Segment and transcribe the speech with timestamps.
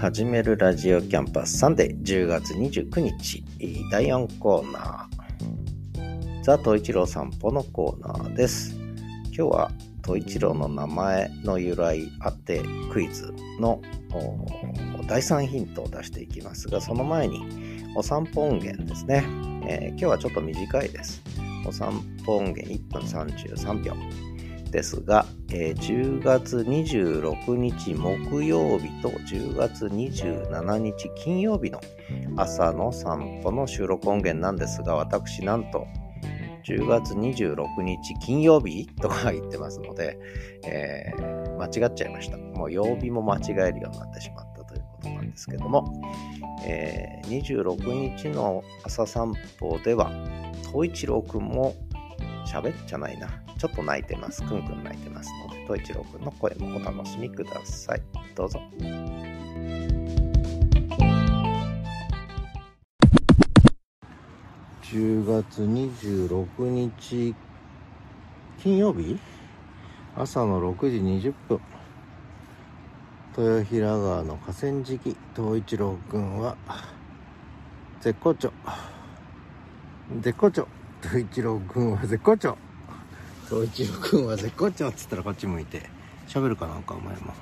[0.00, 3.44] 始めるラジオキャンパスサンデー10月29日
[3.90, 6.42] 第4コーナー。
[6.42, 8.78] ザ・冬一郎さんぽのコーナーです。
[9.26, 9.70] 今日は
[10.00, 13.82] トイチローの名前の由来当てクイズの
[15.06, 17.42] 第3ヒントを出していきますがその前に
[17.94, 19.22] お散歩音源ですね、
[19.66, 21.20] えー、今日はちょっと短いです。
[21.66, 21.92] お散
[22.24, 23.94] 歩音源1分33秒。
[24.70, 31.80] ですが、えー、10月26日木曜日と10月27日金曜日の
[32.36, 35.86] 朝の散歩の収録音源なんですが、私なんと
[36.64, 40.18] 10月26日金曜日とか言ってますので、
[40.64, 42.36] えー、間違っちゃいました。
[42.36, 46.00] もう曜日も間違えるようになってしまったということなんですけども、
[46.64, 50.10] えー、26日の朝散歩では、
[50.72, 51.74] 東一郎くんも
[52.46, 53.28] 喋っちゃないな。
[53.60, 54.42] ちょっと泣いてます。
[54.42, 58.02] くんくん泣いてますので、と一郎くんの声もお楽しみください。
[58.34, 58.58] どうぞ。
[64.82, 67.34] 10月26日
[68.62, 69.18] 金曜日
[70.16, 71.60] 朝の6時20分
[73.36, 76.56] 豊平川の河川敷東一郎くんは
[78.00, 78.50] 絶好調
[80.22, 80.66] 絶好調
[81.02, 82.56] 東一郎くんは絶好調
[83.50, 85.82] 東一郎くんは絶好調っつったらこっち向いて。
[86.28, 87.32] 喋るかなんかお前も。
[87.32, 87.34] ん？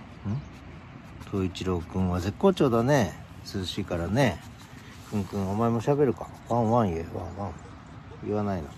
[1.31, 3.12] 東一郎くんは絶好調だね。
[3.55, 4.41] 涼しいからね。
[5.11, 6.27] くんくんお前も喋るか？
[6.48, 7.06] ワンワン言え。
[7.14, 7.53] ワンワン。
[8.27, 8.69] 言わないの。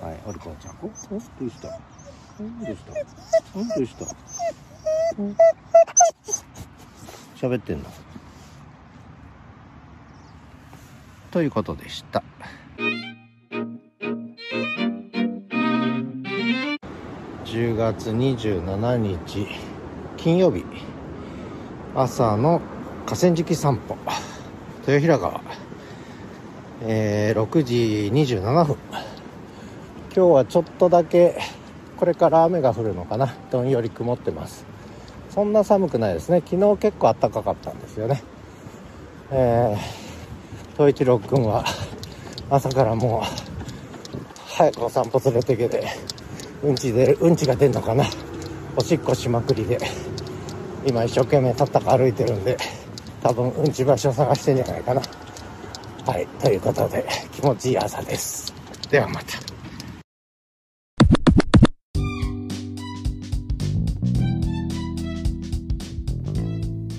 [0.00, 1.38] はいおりこちゃんおおどうした。
[1.38, 2.92] どうした。
[3.54, 4.04] どうした。
[7.46, 7.84] 喋ってんの？
[11.30, 12.24] ということでした。
[17.54, 19.46] 10月27日
[20.16, 20.64] 金曜日。
[21.94, 22.60] 朝の
[23.06, 23.96] 河川敷散歩。
[24.80, 25.40] 豊平川、
[26.82, 28.76] えー、6時27分。
[28.92, 31.40] 今日はちょっとだけ
[31.96, 33.32] これから雨が降るのかな。
[33.52, 34.66] どんより曇ってます。
[35.30, 36.42] そんな寒くないですね。
[36.44, 38.24] 昨日結構暖かかったんですよね。
[39.30, 41.64] えー、東一郎くんは
[42.50, 43.54] 朝からもう
[44.48, 46.13] 早くお散歩連れてけて
[46.62, 48.04] うんちでうんちが出んのかな。
[48.76, 49.78] おしっこしまくりで。
[50.86, 52.56] 今一生懸命たったか歩いてるんで
[53.22, 55.02] 多分うんち場所探してんじゃないかな。
[56.06, 58.52] はいということで気持ちいい朝です。
[58.90, 59.38] ではまた。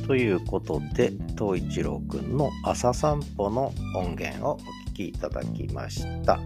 [0.08, 4.58] ということで東一郎くんの朝散歩の音源をお
[4.92, 6.40] 聞きいただきました。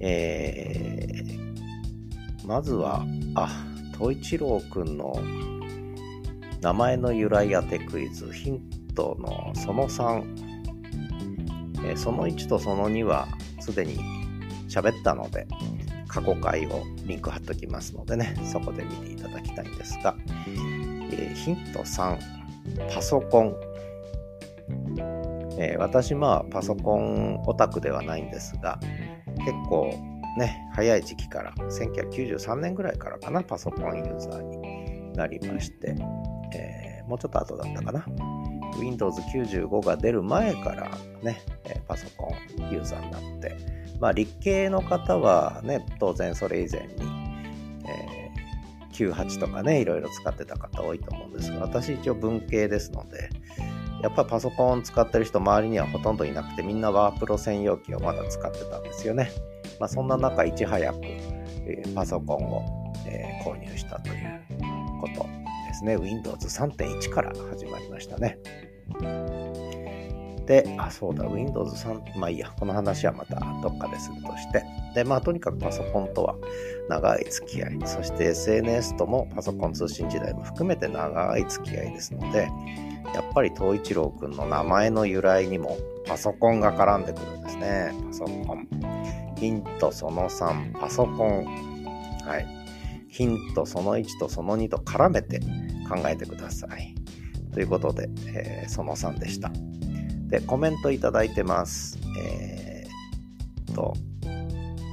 [0.00, 1.41] えー
[2.46, 3.04] まずは、
[3.34, 3.48] あ、
[3.98, 5.14] 東一郎くんの
[6.60, 8.60] 名前の由来当てクイズ、ヒン
[8.94, 10.24] トのその3、
[11.84, 13.28] えー、その1とその2は
[13.60, 13.98] すでに
[14.68, 15.46] 喋ったので、
[16.08, 20.14] 過去回をリンク貼っときますのでね、そこで見ていただきたいんですが、
[21.10, 22.18] えー、ヒント3、
[22.94, 23.56] パソコン。
[25.58, 28.80] えー、私、まあ、パソコンオタクではないんですが、
[29.44, 29.94] 結構
[30.36, 35.94] ね、早い時期から、1993年ぐらいからかな、パソコンユーザーになりまして、
[36.54, 38.06] えー、もうちょっと後だったかな。
[38.78, 40.90] Windows 95が出る前から
[41.22, 41.42] ね、
[41.86, 43.56] パソコンユーザーになって、
[44.00, 46.88] まあ、理系の方はね、当然それ以前に、
[47.86, 53.28] えー、98とかね、いろいろ使ってた方多いと思うんですが、私一応文系ですので、
[54.02, 59.30] やっぱパソコン使ってる人周りにはほとんどいなくてみんなワープロ専用機をまだ使ってたんですよね。
[59.82, 64.40] まあ、そんな中いち早く、えー、パソコンを、えー、購入したという
[65.00, 65.26] こと
[65.66, 65.96] ですね。
[65.96, 68.38] Windows 3.1から始まりましたね。
[70.46, 74.62] で、あ、そうだ、Windows 3、まあいいや、この話はまたどっかでするとして。
[74.94, 76.36] で、まあとにかくパソコンとは
[76.88, 82.48] 長い付き合い、そして SNS ともパソコン通信時代も含めて長い付き合いですので、
[83.16, 87.92] やっぱり東一郎くんの名前の由来にもパソコンが絡んでくるんですね。
[88.06, 88.91] パソコン。
[89.42, 91.44] ヒントその3、パソコン。
[92.24, 92.46] はい。
[93.08, 95.40] ヒントその1とその2と絡めて
[95.88, 96.94] 考えてください。
[97.52, 99.50] ということで、えー、その3でした。
[100.28, 101.98] で、コメントいただいてます。
[102.20, 103.94] えー、と、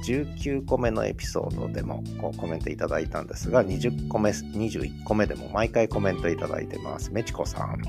[0.04, 7.12] 19個目のエピソードでもこうコメントいただいたんですが、20個目、21個目でも毎回コメントいただいてます。
[7.12, 7.80] メチコさん。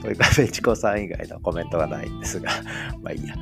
[0.00, 2.52] というか、 メチコさん以外のコメントがないんですが、
[3.02, 3.34] まあいいや。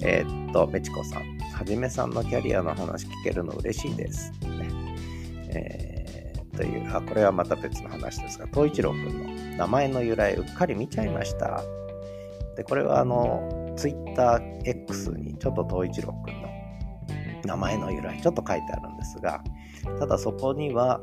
[0.00, 1.39] えー、っと、メチコさん。
[1.60, 4.32] はじめさんのキャリアの話聞けるの嬉しいです。
[4.40, 4.70] ね。
[5.52, 11.62] えー、という、あ、これはまた別の話ですが、東一郎くんの名前の由来うっかり見ちゃいました。
[12.56, 16.48] で、これはあの、TwitterX にちょっと東一郎くんの
[17.44, 19.44] 名前の由来ちょっと書いてあるんですが、
[19.98, 21.02] ただそこには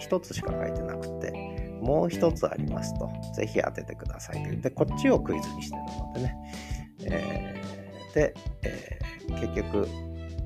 [0.00, 1.32] 一つしか書いてなくて、
[1.80, 6.36] もう一つありますと、ぜひ当ててくださいとで、こっちをクイズにしてるのでね。
[7.06, 7.53] えー、
[8.14, 9.88] で、えー、結局、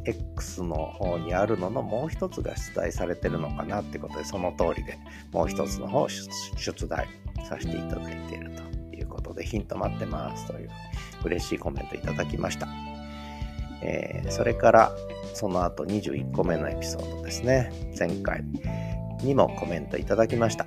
[0.05, 4.99] X の方にあるののもう一つが出題されてるのかなってことで、その通りで
[5.33, 7.07] もう一つの方を出題
[7.47, 8.51] させていただいている
[8.91, 10.71] ということで、ヒント待ってますという
[11.25, 12.69] 嬉しいコメントいただきました。
[13.83, 14.93] えー、それから
[15.35, 17.71] その後21個目のエピソードですね。
[17.99, 18.43] 前回
[19.23, 20.67] にもコメントいただきました。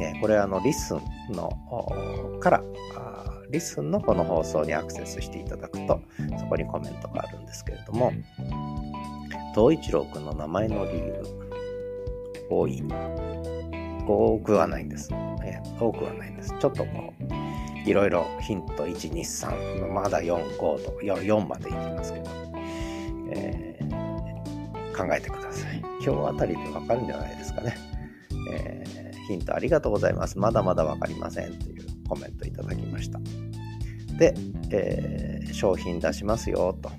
[0.00, 1.00] えー、これあの LISTEN
[1.32, 1.50] の
[2.40, 2.62] から
[3.50, 6.00] LISTEN のこの放送にアクセスしていただくと
[6.38, 8.12] そこにコメントがあるんですけれども
[9.54, 11.22] 冬一郎くんの名前の理由
[12.48, 12.82] 多い
[14.06, 15.10] 多くはないんです、
[15.44, 22.42] えー、多くはないんですちょっとこういろいろヒント123まだ45と 4, 4までいきますけど
[23.34, 25.78] えー、考えてください。
[26.04, 27.76] 今日あたりでわかるんじゃないですかね。
[29.28, 30.38] ヒントありがとうございます。
[30.38, 33.20] まだまだわかりませんというコメントいただきました。
[34.18, 34.34] で、
[34.70, 36.90] えー、商品出しますよと。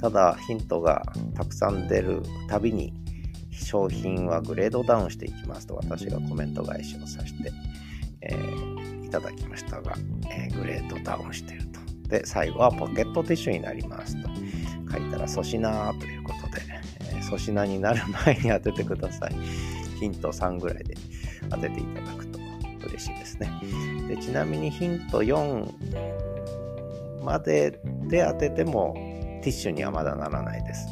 [0.00, 1.02] ただヒントが
[1.34, 2.92] たくさん出るたびに
[3.52, 7.52] 商品はグレードダウンしていきますと私がコメント返しをさせて、
[8.22, 9.94] えー、いただきましたが、
[10.30, 11.80] えー、グレードダウンしてると。
[12.08, 14.28] で、最後はポケットティッシュになりますと。
[14.90, 16.62] 書いたら粗品ということで、
[17.16, 19.34] え、粗品になる前に当ててください。
[20.00, 20.96] ヒント3ぐらいで
[21.50, 22.38] 当てていただくと
[22.86, 23.50] 嬉しいですね。
[24.08, 28.94] でちなみにヒント4までで当てても
[29.42, 30.88] ティッシュにはまだならないです。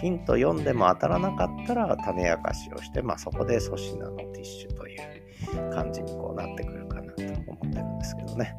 [0.00, 5.00] ヒント4でも当たらなかったら種明かしをして、まあ、そこで粗品のティッシュという
[5.74, 8.56] 感じにこうなってくるかなと思ってるんですけどね。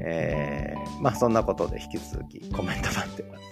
[0.00, 3.42] えー、まあそんなことで引き続きコメント待ってます。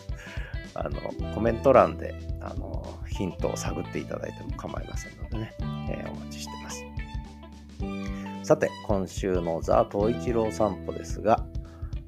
[0.75, 1.01] あの、
[1.35, 6.86] コメント欄で、あの、ヒントを探っていただいても構いませんのでね、えー、お待ちしてます。
[8.47, 11.45] さて、今週のザ・東一郎散歩ですが、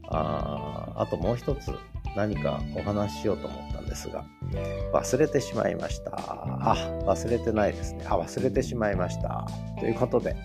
[0.05, 1.73] ああともう一つ
[2.15, 4.25] 何かお話ししようと思ったんですが、
[4.93, 6.13] 忘れてしまいました。
[6.15, 8.05] あ、忘れてないですね。
[8.07, 9.49] あ、忘れてしまいました。
[9.81, 10.37] ということで、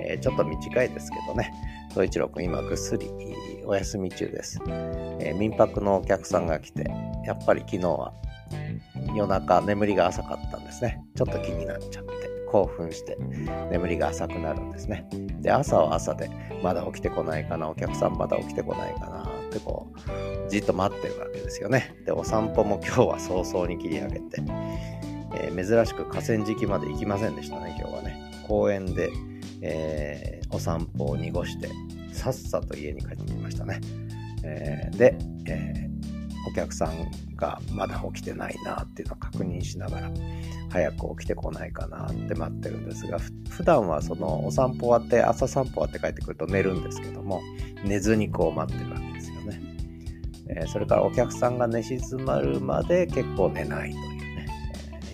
[0.00, 1.52] えー、ちょっと短いですけどね、
[1.90, 3.10] 東一郎くん今ぐっすり
[3.66, 6.88] お休み中です、えー、民泊のお客さんが来て、
[7.26, 8.12] やっぱり昨日は
[9.16, 11.02] 夜中眠りが浅かったんですね。
[11.16, 12.19] ちょっと気になっちゃって、
[12.50, 13.16] 興奮して
[13.70, 15.08] 眠りが浅くなるんですね。
[15.40, 16.30] で、朝は朝で、
[16.62, 21.94] まだ起きてこないかな、お客さんまだ起きてこないかなってこう、じっと待ってるわけですよね。
[22.04, 24.42] で、お散歩も今日は早々に切り上げて、
[25.34, 28.32] えー、珍しく河川敷まで行きませんでしたね、今日はね。
[28.48, 29.10] 公園で、
[29.62, 31.68] えー、お散歩を濁して、
[32.12, 33.80] さっさと家に帰ってきましたね。
[34.42, 40.10] えー、で、えー、お客さんがまだ起きてないなっていうのを確認しながら、
[40.70, 43.18] 早く起きてこないかなって待ってるんですが、
[43.50, 47.42] 普段はそのお散歩終わって、朝散歩終わって帰ってくると寝るんですけども、
[47.84, 49.60] 寝ずにこう待ってるわけですよね。
[50.48, 54.46] えー、それからお客さんが寝静まるまで結構寝ないというね、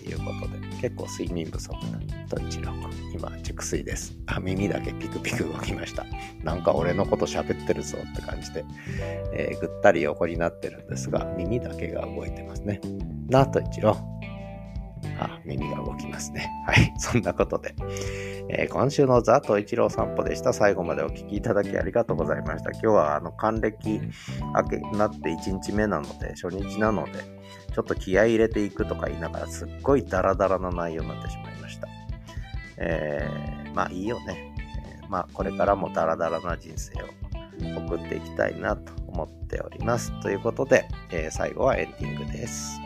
[0.05, 2.77] えー、いうことで、結構睡眠不足なと一郎
[3.13, 4.15] 今、熟睡です。
[4.27, 6.05] あ、耳だけピクピク動きました。
[6.43, 8.63] なんか俺のこと喋ってるぞって感じで、
[9.33, 12.79] えー、ぐったり横になってるんですが、耳だけが動いてますね。
[13.27, 13.97] なと一郎。
[15.19, 16.49] あ、耳が動きますね。
[16.65, 16.93] はい。
[16.97, 17.75] そんなことで、
[18.49, 20.53] えー、今週のザと一郎散歩でした。
[20.53, 22.71] 最後までお聞きいただきありがとうございました。
[22.71, 24.01] 今日はあの、還暦
[24.55, 27.11] 明けになって1日目なので、初日なので、
[27.73, 31.87] ちょっと気合い入れていくとか言いながら、すっごいダラダラな内容になってしまいました。
[32.77, 34.53] えー、まあいいよね。
[35.01, 37.05] えー、まあこれからもダラダラな人生を
[37.85, 40.11] 送っていきたいなと思っております。
[40.21, 42.79] ということで、えー、最後はエンディングです。